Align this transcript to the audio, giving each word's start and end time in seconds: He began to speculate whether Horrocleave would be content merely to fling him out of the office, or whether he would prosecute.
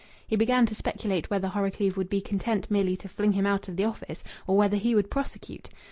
He 0.25 0.35
began 0.35 0.65
to 0.65 0.73
speculate 0.73 1.29
whether 1.29 1.47
Horrocleave 1.49 1.95
would 1.95 2.09
be 2.09 2.21
content 2.21 2.71
merely 2.71 2.97
to 2.97 3.07
fling 3.07 3.33
him 3.33 3.45
out 3.45 3.67
of 3.67 3.75
the 3.75 3.85
office, 3.85 4.23
or 4.47 4.57
whether 4.57 4.77
he 4.77 4.95
would 4.95 5.11
prosecute. 5.11 5.69